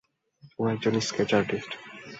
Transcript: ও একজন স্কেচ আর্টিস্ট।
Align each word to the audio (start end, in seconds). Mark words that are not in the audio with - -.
ও 0.59 0.61
একজন 0.69 0.93
স্কেচ 0.99 1.29
আর্টিস্ট। 1.33 1.71